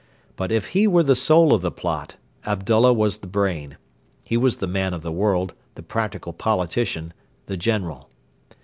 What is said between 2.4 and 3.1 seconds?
Abdullah